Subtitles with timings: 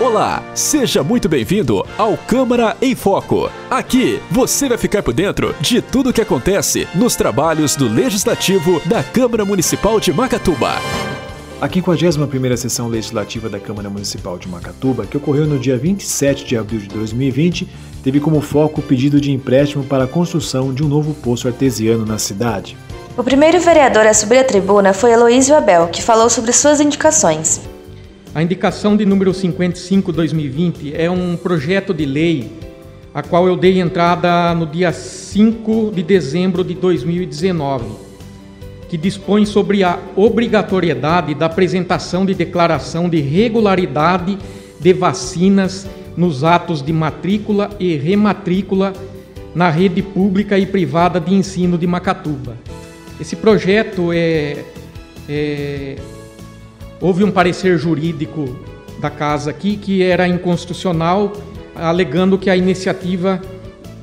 [0.00, 3.48] Olá, seja muito bem-vindo ao Câmara em Foco.
[3.70, 8.82] Aqui você vai ficar por dentro de tudo o que acontece nos trabalhos do Legislativo
[8.86, 10.72] da Câmara Municipal de Macatuba.
[11.60, 16.56] A 51ª sessão legislativa da Câmara Municipal de Macatuba, que ocorreu no dia 27 de
[16.56, 17.68] abril de 2020,
[18.02, 22.04] teve como foco o pedido de empréstimo para a construção de um novo poço artesiano
[22.04, 22.76] na cidade.
[23.16, 27.60] O primeiro vereador a subir à tribuna foi Aloísio Abel, que falou sobre suas indicações.
[28.34, 32.50] A indicação de número 55-2020 é um projeto de lei
[33.14, 37.84] a qual eu dei entrada no dia 5 de dezembro de 2019,
[38.88, 44.36] que dispõe sobre a obrigatoriedade da apresentação de declaração de regularidade
[44.80, 48.92] de vacinas nos atos de matrícula e rematrícula
[49.54, 52.56] na rede pública e privada de ensino de Macatuba.
[53.20, 54.64] Esse projeto é,
[55.28, 55.96] é
[57.04, 58.56] Houve um parecer jurídico
[58.98, 61.34] da casa aqui que era inconstitucional,
[61.74, 63.42] alegando que a iniciativa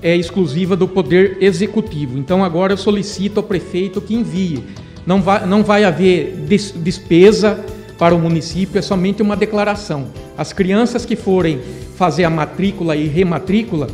[0.04, 2.20] é exclusiva do Poder Executivo.
[2.20, 4.64] Então agora eu solicito ao prefeito que envie.
[5.04, 6.46] Não vai, não vai haver
[6.76, 7.66] despesa
[7.98, 10.10] para o município, é somente uma declaração.
[10.38, 11.60] As crianças que forem
[11.96, 13.88] fazer a matrícula e rematrícula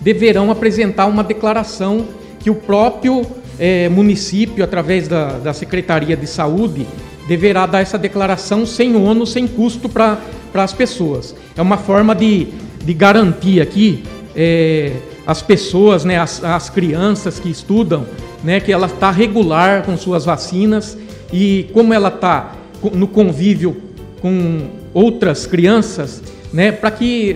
[0.00, 2.06] deverão apresentar uma declaração
[2.38, 3.26] que o próprio
[3.58, 6.86] é, município, através da, da Secretaria de Saúde,
[7.26, 10.18] deverá dar essa declaração sem ônus, sem custo para
[10.54, 11.34] as pessoas.
[11.56, 12.48] É uma forma de,
[12.84, 14.02] de garantir aqui
[14.34, 14.92] é,
[15.26, 18.06] as pessoas, né, as, as crianças que estudam,
[18.42, 20.98] né, que ela está regular com suas vacinas
[21.32, 22.52] e como ela está
[22.92, 23.76] no convívio
[24.20, 27.34] com outras crianças, né, para que,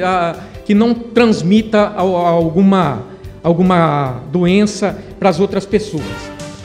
[0.64, 3.05] que não transmita alguma,
[3.42, 6.05] alguma doença para as outras pessoas.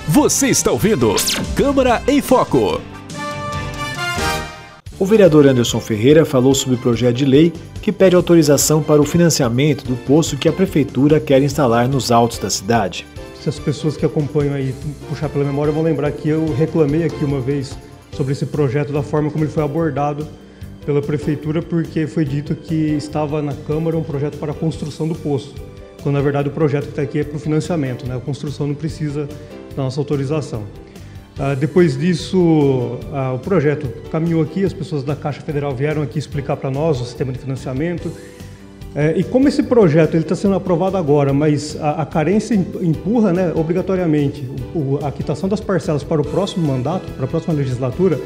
[0.07, 1.15] Você está ouvindo
[1.55, 2.81] Câmara em Foco.
[5.01, 9.03] O vereador Anderson Ferreira falou sobre o projeto de lei que pede autorização para o
[9.03, 13.07] financiamento do poço que a prefeitura quer instalar nos altos da cidade.
[13.41, 14.75] Se as pessoas que acompanham aí
[15.09, 17.75] puxar pela memória vão lembrar que eu reclamei aqui uma vez
[18.11, 20.27] sobre esse projeto, da forma como ele foi abordado
[20.85, 25.15] pela prefeitura, porque foi dito que estava na Câmara um projeto para a construção do
[25.15, 25.55] poço,
[26.03, 28.17] quando na verdade o projeto que está aqui é para o financiamento, né?
[28.17, 29.27] a construção não precisa
[29.75, 30.63] da nossa autorização.
[31.43, 36.19] Ah, depois disso, ah, o projeto caminhou aqui, as pessoas da Caixa Federal vieram aqui
[36.19, 38.11] explicar para nós o sistema de financiamento.
[38.93, 43.51] É, e como esse projeto está sendo aprovado agora, mas a, a carência empurra né,
[43.55, 48.19] obrigatoriamente o, a quitação das parcelas para o próximo mandato, para a próxima legislatura,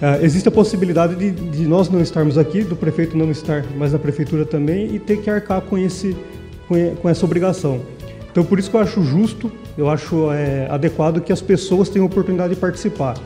[0.00, 3.92] é, existe a possibilidade de, de, nós não estarmos aqui, do prefeito não estar mais
[3.92, 6.16] na prefeitura também e ter que arcar com, esse,
[7.02, 7.82] com essa obrigação.
[8.30, 12.06] Então, por isso que eu acho justo, eu acho é, adequado que as pessoas tenham
[12.06, 13.16] oportunidade de participar.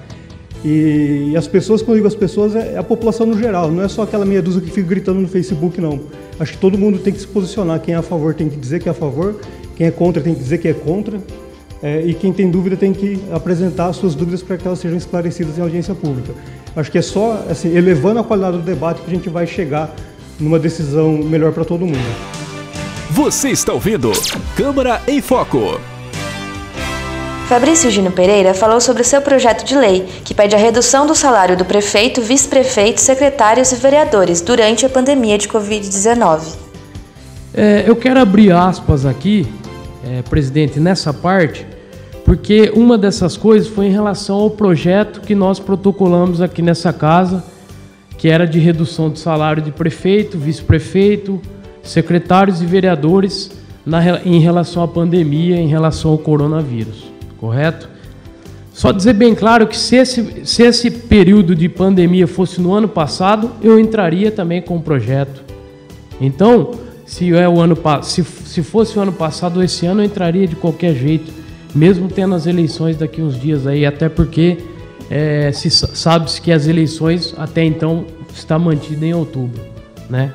[0.65, 3.71] E, e, as pessoas, quando eu digo as pessoas, é, é a população no geral,
[3.71, 6.00] não é só aquela meia dúzia que fica gritando no Facebook, não.
[6.41, 7.81] Acho que todo mundo tem que se posicionar.
[7.81, 9.37] Quem é a favor tem que dizer que é a favor,
[9.77, 11.19] quem é contra tem que dizer que é contra.
[11.83, 14.97] É, e quem tem dúvida tem que apresentar as suas dúvidas para que elas sejam
[14.97, 16.33] esclarecidas em audiência pública.
[16.75, 19.94] Acho que é só assim, elevando a qualidade do debate que a gente vai chegar
[20.41, 21.99] numa decisão melhor para todo mundo.
[23.10, 24.12] Você está ouvindo
[24.56, 25.94] Câmara em Foco.
[27.49, 31.15] Fabrício Gino Pereira falou sobre o seu projeto de lei, que pede a redução do
[31.15, 36.56] salário do prefeito, vice-prefeito, secretários e vereadores durante a pandemia de Covid-19.
[37.53, 39.47] É, eu quero abrir aspas aqui,
[40.04, 41.66] é, presidente, nessa parte,
[42.25, 47.44] porque uma dessas coisas foi em relação ao projeto que nós protocolamos aqui nessa casa,
[48.16, 51.41] que era de redução do salário de prefeito, vice-prefeito,
[51.83, 53.50] secretários e vereadores
[53.84, 57.12] na, em relação à pandemia, em relação ao coronavírus,
[57.44, 57.91] correto?
[58.72, 62.88] Só dizer bem claro que se esse, se esse período de pandemia fosse no ano
[62.88, 65.43] passado, eu entraria também com o projeto.
[66.19, 66.71] Então,
[67.04, 70.49] se, é o ano, se, se fosse o ano passado ou esse ano, eu entraria
[70.49, 71.31] de qualquer jeito,
[71.75, 74.56] mesmo tendo as eleições daqui uns dias aí, até porque
[75.10, 79.60] é, se sabe-se que as eleições até então está mantida em outubro,
[80.09, 80.33] né?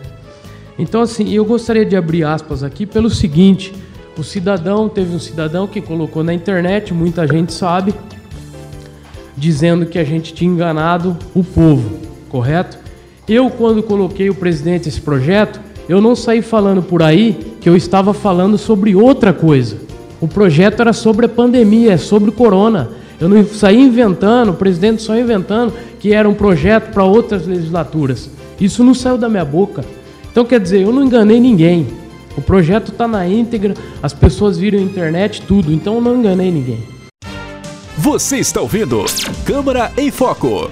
[0.78, 3.74] Então, assim, eu gostaria de abrir aspas aqui pelo seguinte:
[4.20, 7.94] o cidadão, teve um cidadão que colocou na internet, muita gente sabe,
[9.38, 12.78] dizendo que a gente tinha enganado o povo, correto?
[13.28, 17.78] Eu, quando coloquei o presidente esse projeto, eu não saí falando por aí que eu
[17.78, 19.78] estava falando sobre outra coisa.
[20.20, 22.90] O projeto era sobre a pandemia, é sobre o corona.
[23.22, 28.30] Eu não saí inventando, o presidente só inventando que era um projeto para outras legislaturas.
[28.60, 29.86] Isso não saiu da minha boca.
[30.30, 31.88] Então quer dizer, eu não enganei ninguém.
[32.40, 35.74] O projeto está na íntegra, as pessoas viram internet, tudo.
[35.74, 36.82] Então eu não enganei ninguém.
[37.98, 39.04] Você está ouvindo
[39.46, 40.72] Câmara em Foco.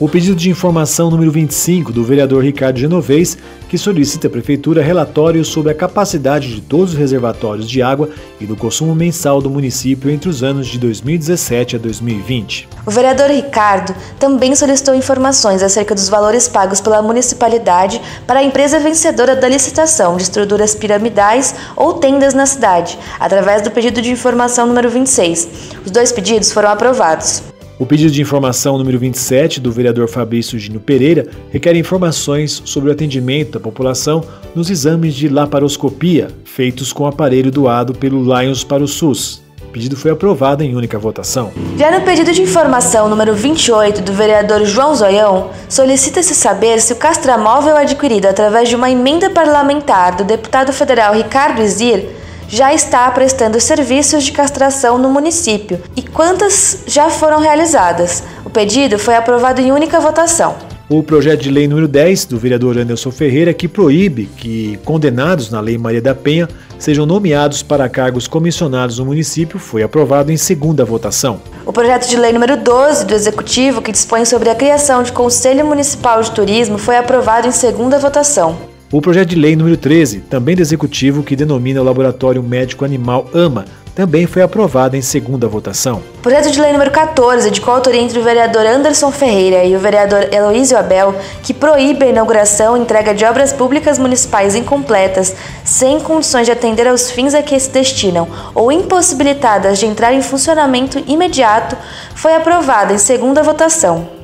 [0.00, 3.36] O pedido de informação número 25 do vereador Ricardo Genovez,
[3.68, 8.08] que solicita à Prefeitura relatórios sobre a capacidade de todos os reservatórios de água
[8.40, 12.66] e do consumo mensal do município entre os anos de 2017 a 2020.
[12.86, 18.80] O vereador Ricardo também solicitou informações acerca dos valores pagos pela municipalidade para a empresa
[18.80, 24.66] vencedora da licitação de estruturas piramidais ou tendas na cidade, através do pedido de informação
[24.66, 25.48] número 26.
[25.84, 27.49] Os dois pedidos foram aprovados.
[27.80, 32.92] O pedido de informação número 27 do vereador Fabrício Gino Pereira requer informações sobre o
[32.92, 34.22] atendimento da população
[34.54, 39.40] nos exames de laparoscopia feitos com aparelho doado pelo Lions para o SUS.
[39.62, 41.52] O pedido foi aprovado em única votação.
[41.78, 46.96] Já no pedido de informação número 28 do vereador João Zoião, solicita-se saber se o
[46.96, 52.19] castramóvel adquirido através de uma emenda parlamentar do deputado federal Ricardo Izir
[52.50, 58.24] já está prestando serviços de castração no município e quantas já foram realizadas.
[58.44, 60.56] O pedido foi aprovado em única votação.
[60.88, 65.60] O projeto de lei número 10 do vereador Anderson Ferreira que proíbe que condenados na
[65.60, 66.48] Lei Maria da Penha
[66.80, 71.40] sejam nomeados para cargos comissionados no município foi aprovado em segunda votação.
[71.64, 75.64] O projeto de lei número 12 do Executivo, que dispõe sobre a criação de Conselho
[75.64, 78.69] Municipal de Turismo, foi aprovado em segunda votação.
[78.92, 83.28] O projeto de lei número 13, também do Executivo, que denomina o Laboratório Médico Animal
[83.32, 83.64] AMA,
[83.94, 86.02] também foi aprovado em segunda votação.
[86.18, 89.78] O projeto de lei número 14, de coautoria entre o vereador Anderson Ferreira e o
[89.78, 96.00] vereador Heloísio Abel, que proíbe a inauguração e entrega de obras públicas municipais incompletas, sem
[96.00, 98.26] condições de atender aos fins a que se destinam,
[98.56, 101.76] ou impossibilitadas de entrar em funcionamento imediato,
[102.16, 104.19] foi aprovado em segunda votação.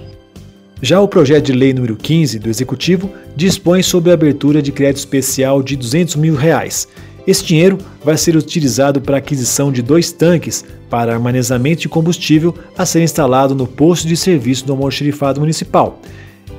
[0.82, 4.98] Já o projeto de lei número 15 do Executivo dispõe sobre a abertura de crédito
[4.98, 6.86] especial de 200 mil reais.
[7.26, 12.54] Esse dinheiro vai ser utilizado para a aquisição de dois tanques para armazenamento de combustível
[12.76, 15.98] a ser instalado no posto de serviço do almoxerifado municipal.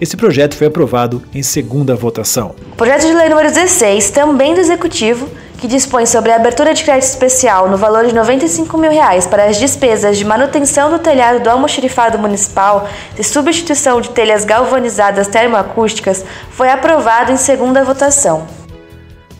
[0.02, 2.56] Esse projeto foi aprovado em segunda votação.
[2.74, 6.84] O projeto de lei número 16, também do Executivo, que dispõe sobre a abertura de
[6.84, 11.44] crédito especial no valor de 95 mil reais para as despesas de manutenção do telhado
[11.44, 12.88] do almoxerifado municipal
[13.18, 18.48] e substituição de telhas galvanizadas termoacústicas, foi aprovado em segunda votação.